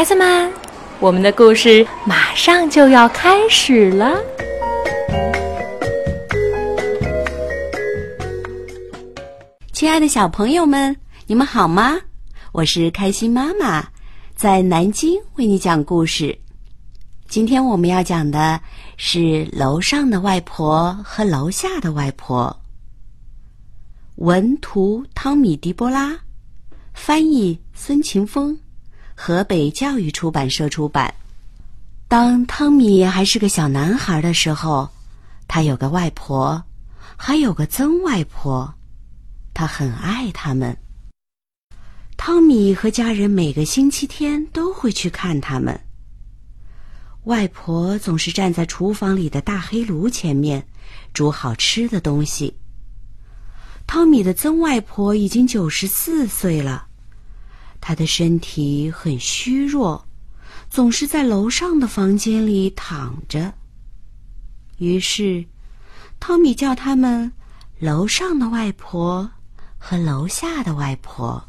[0.00, 0.50] 孩子们，
[0.98, 4.18] 我们的故事马上就要开始了。
[9.74, 10.96] 亲爱的小朋友们，
[11.26, 11.98] 你们好吗？
[12.52, 13.86] 我是开心妈妈，
[14.34, 16.34] 在南京为你讲故事。
[17.28, 18.58] 今天我们要讲的
[18.96, 22.58] 是楼上的外婆和楼下的外婆。
[24.16, 26.18] 文图：汤米·迪波拉，
[26.94, 28.58] 翻译：孙晴峰，
[29.22, 31.14] 河北教育出版社出版。
[32.08, 34.88] 当汤米还是个小男孩的时候，
[35.46, 36.64] 他有个外婆，
[37.18, 38.72] 还有个曾外婆，
[39.52, 40.74] 他很爱他们。
[42.16, 45.78] 汤米和家人每个星期天都会去看他们。
[47.24, 50.66] 外婆总是站在厨房里的大黑炉前面，
[51.12, 52.56] 煮好吃的东西。
[53.86, 56.86] 汤米的曾外婆已经九十四岁了，
[57.90, 60.06] 他的身体很虚弱，
[60.70, 63.52] 总是在楼上的房间里躺着。
[64.78, 65.44] 于是，
[66.20, 67.32] 汤米叫他们
[67.80, 69.28] “楼上的外婆”
[69.76, 71.48] 和“楼下的外婆”。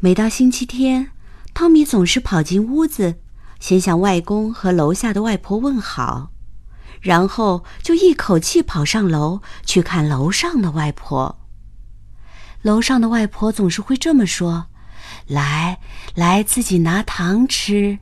[0.00, 1.10] 每到星期天，
[1.52, 3.16] 汤米总是跑进屋子，
[3.60, 6.30] 先向外公和楼下的外婆问好，
[7.02, 11.38] 然后就一口气跑上楼去看楼上的外婆。
[12.62, 14.68] 楼上的外婆总是会这么说
[15.26, 15.80] ：“来，
[16.14, 17.98] 来，自己拿糖吃。”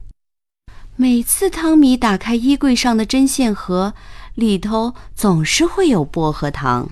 [0.97, 3.95] 每次汤米打开衣柜上的针线盒，
[4.35, 6.89] 里头总是会有薄荷糖。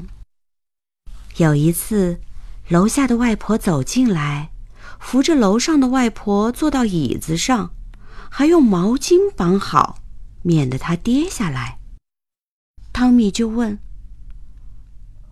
[1.37, 2.21] 有一次，
[2.69, 4.51] 楼下的外婆走进来。
[4.99, 7.71] 扶着楼上的外婆坐到椅子上，
[8.29, 9.99] 还用毛巾绑好，
[10.43, 11.79] 免得她跌下来。
[12.93, 13.79] 汤米就问：“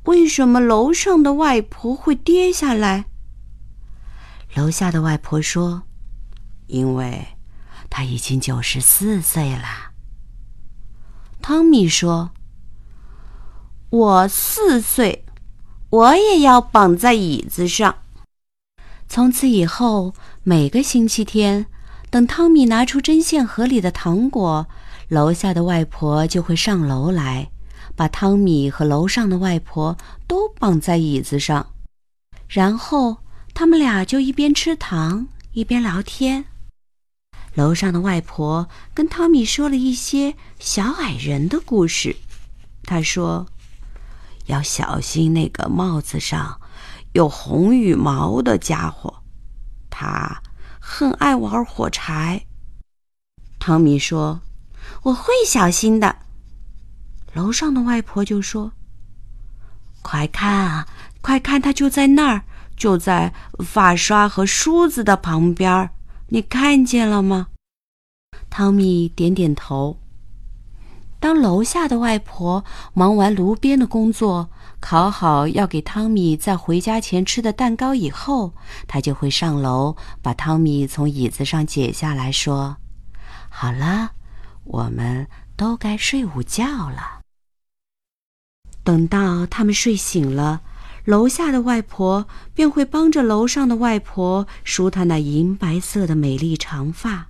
[0.04, 3.06] 为什么楼上的外婆会跌下来？”
[4.58, 5.84] 楼下的外婆说
[6.66, 7.28] ：“因为
[7.88, 9.92] 她已经九十四岁了。”
[11.40, 12.32] 汤米说
[13.88, 15.24] ：“我四岁，
[15.90, 17.98] 我也要绑在椅子上。”
[19.08, 21.66] 从此以后，每个星期天，
[22.10, 24.66] 等汤米拿出针线盒里的糖果，
[25.06, 27.52] 楼下的外婆就会上楼来，
[27.94, 29.96] 把汤米和楼上的外婆
[30.26, 31.64] 都绑在椅子上，
[32.48, 33.18] 然后
[33.58, 36.44] 他们俩就一边吃糖一边聊天。
[37.54, 42.14] 楼上的外婆跟汤米说了一些小矮人的故事，
[42.84, 43.48] 她说
[44.46, 46.60] ：“要小心那个帽子上。”
[47.14, 49.12] 有红羽毛的家伙，
[49.90, 50.40] 他
[50.78, 52.46] 很爱玩火柴。
[53.58, 54.40] 汤米说
[55.02, 56.14] ：“我会小心的。”
[57.34, 58.70] 楼上的外婆就说
[60.00, 60.86] ：“快看啊，
[61.20, 62.44] 快看，他就在那儿，
[62.78, 65.90] 就在发刷和梳子的旁边，
[66.28, 67.48] 你看见了吗？”
[68.48, 69.98] 汤米点点头。
[71.20, 78.54] 当楼下的外婆忙完炉边的工作，烤好要给汤米在回家前吃的蛋糕以后，
[78.86, 82.76] 他就会上楼把汤米从椅子上解下来说
[83.50, 84.12] ：“好了，
[84.62, 87.18] 我们都该睡午觉了。”
[88.84, 90.62] 等到他们睡醒了，
[91.08, 97.28] 楼下的外婆便会帮着楼上的外婆梳她那银白色的美丽长发。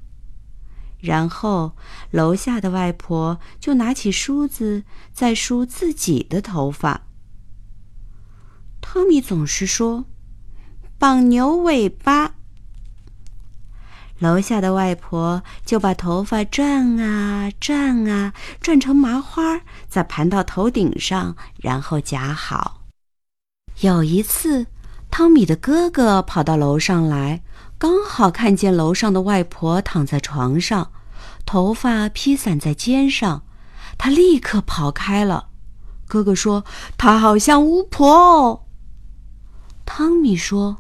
[0.99, 1.77] 然后，
[2.11, 7.03] 楼下的外婆就拿起梳子在梳自己的头发。
[8.81, 10.07] 汤米总是说
[10.99, 12.35] ：“绑牛尾巴。”
[14.19, 22.78] 楼下的外婆就把头发转啊转啊，转成麻花，再盘到头顶上，然后夹好。
[23.81, 24.67] 有一次，
[25.09, 27.43] 汤米的哥哥跑到楼上来。
[27.79, 30.91] 刚好看见楼上的外婆躺在床上，
[31.47, 33.45] 头发披散在肩上，
[33.97, 35.47] 他立刻跑开了。
[36.09, 36.65] 哥哥说
[36.99, 38.63] ：“她好像巫婆哦。”
[39.87, 40.79] 汤米说：“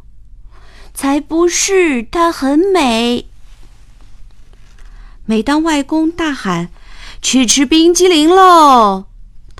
[0.92, 3.28] 才不是，她很美。”
[5.24, 6.70] 每当外公大喊
[7.22, 9.04] “去吃冰激凌喽”，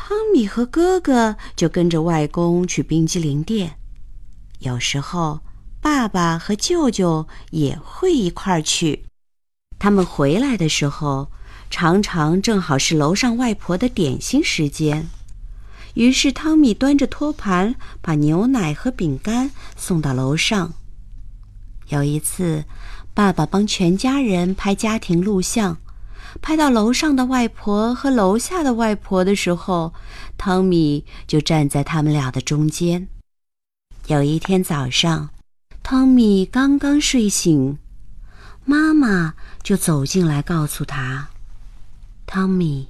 [0.09, 3.77] 汤米和哥哥就跟着外公去冰激凌店。
[4.61, 5.41] 有时候。
[5.81, 9.05] 爸爸和舅舅也会一块儿去。
[9.79, 11.31] 他们回来的时候，
[11.71, 15.07] 常常正好是楼上外婆的点心时间。
[15.95, 20.73] 于是汤米端着托盘，把牛奶和饼干送到楼上。
[21.91, 22.65] 有一次，
[23.15, 25.79] 爸爸帮全家人拍家庭录像，
[26.41, 29.95] 拍到楼上的外婆和楼下的外婆的时候，
[30.37, 33.09] 汤米就站在他们俩的中间。
[34.07, 35.31] 有一天早上。
[35.81, 37.79] 汤米刚刚睡醒，
[38.67, 41.31] 妈妈就走进来，告诉他
[42.27, 42.89] ：“汤米，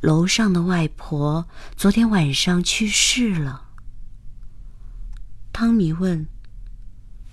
[0.00, 1.46] 楼上的外婆
[1.76, 3.66] 昨天晚上去世了。”
[5.52, 6.26] 汤米问：“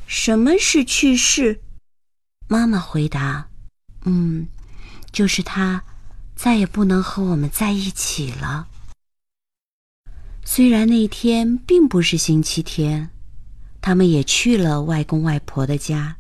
[0.06, 1.62] 什么是去世？”
[2.50, 3.48] 妈妈回答
[4.04, 4.50] ：“嗯，
[5.12, 5.84] 就是他
[6.36, 8.68] 再也不能和我们在一起了。
[10.44, 13.10] 虽然那天并不是星期天，
[13.82, 16.18] 他们也去了外公外婆的家。”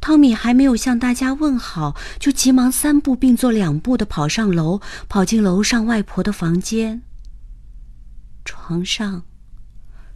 [0.00, 7.02] 汤米还没有向大家问好，就急忙三步并作两步的跑上楼，跑进楼上外婆的房间。
[8.44, 9.22] 床上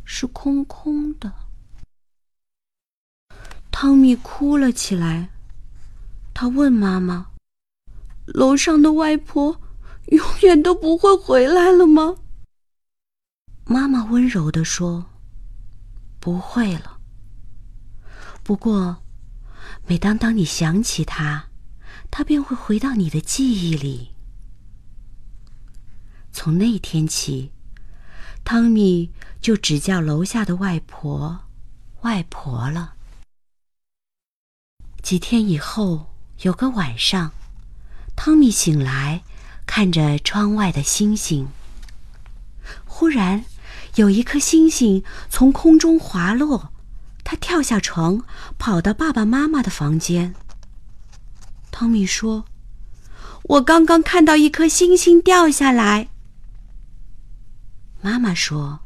[0.05, 1.33] 是空空的。
[3.71, 5.29] 汤米哭了起来，
[6.35, 7.29] 他问妈妈
[8.27, 9.61] ：“楼上的外婆
[10.07, 12.17] 永远都不会回来了吗？”
[13.65, 15.07] 妈妈温柔地说
[16.21, 16.99] ：“不会了。
[18.43, 19.03] 不过……”
[19.89, 21.49] 每当当你想起他，
[22.11, 24.17] 他便会回到你的记忆里。
[26.33, 27.53] 从那天起，
[28.45, 31.39] 汤米就只叫楼下的外婆
[32.03, 32.95] “外婆”了。
[35.03, 36.13] 几天以后，
[36.43, 37.33] 有个晚上，
[38.17, 39.23] 汤米醒来，
[39.67, 41.49] 看着窗外的星星。
[42.85, 43.45] 忽然，
[43.95, 46.73] 有一颗星星从空中滑落。
[47.23, 48.25] 他跳下床，
[48.59, 50.35] 跑到爸爸妈妈的房间。
[51.71, 52.47] 汤米说
[53.45, 56.09] ：“我刚刚看到一颗星星掉下来。”
[58.01, 58.81] 妈妈说：“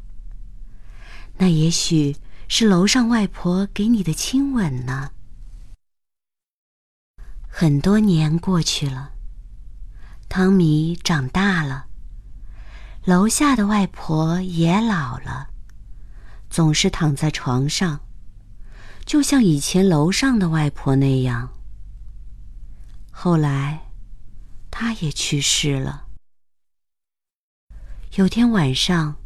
[1.37, 2.15] 那也许
[2.47, 5.11] 是楼上外婆给你的亲吻呢。”
[7.47, 9.11] 很多年过去了，
[10.33, 11.87] 汤米长大了，
[13.03, 15.49] 楼下的外婆也老了，
[16.49, 17.99] 总是躺在床上。
[19.05, 21.49] 就像以前楼上的外婆那样。
[23.11, 23.91] 后来，
[24.71, 26.05] 她也去世了。
[28.15, 29.17] 有天晚上，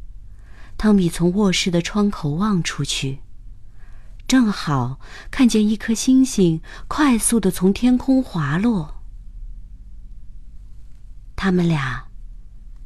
[0.76, 3.20] 汤米从卧室的窗口望出去，
[4.28, 5.00] 正好
[5.30, 8.95] 看见一颗星星快速的从天空滑落。
[11.46, 12.04] 他们俩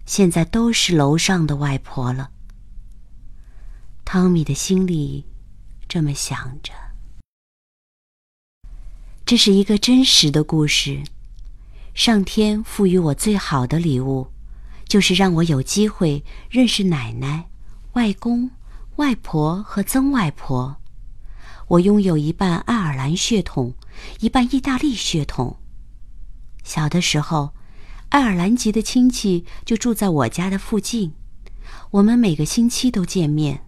[0.05, 2.29] 现在都是楼上的外婆了。
[4.03, 5.25] 汤米的心里。
[5.87, 6.73] 这么想着，
[9.25, 11.01] 这是一个真实的故事。
[11.93, 14.27] 上天赋予我最好的礼物，
[14.89, 17.49] 就是让我有机会认识奶奶、
[17.93, 18.51] 外公、
[18.97, 20.75] 外婆和曾外婆。
[21.69, 23.73] 我拥有一半爱尔兰血统，
[24.19, 25.57] 一半意大利血统。
[26.65, 27.53] 小的时候，
[28.09, 31.13] 爱尔兰籍的亲戚就住在我家的附近，
[31.91, 33.65] 我们每个星期都见面。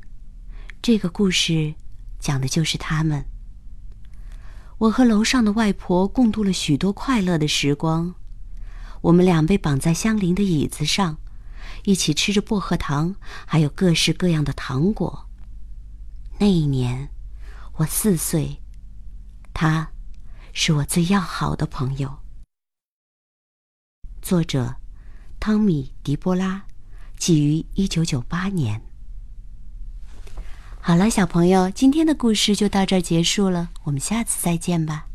[0.81, 1.75] 这个故事。
[2.21, 3.25] 讲的就是他们。
[4.77, 8.13] 我和楼上的外婆共度了许多快乐的时光，
[9.01, 11.17] 我们俩被绑在相邻的椅子上，
[11.83, 13.15] 一起吃着薄荷糖，
[13.47, 15.27] 还有各式各样的糖果。
[16.37, 17.09] 那一年，
[17.77, 18.61] 我四岁，
[19.51, 19.89] 他，
[20.53, 22.19] 是我最要好的朋友。
[24.31, 24.75] 作者：
[25.41, 26.63] 汤米·迪波拉，
[27.17, 28.81] 起于一九九八年。
[30.79, 33.71] 好了，小朋友，今天的故事就到这儿结束了。
[33.83, 35.07] 我们下次再见吧。